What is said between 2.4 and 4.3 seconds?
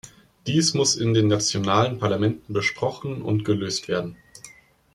besprochen und gelöst werden.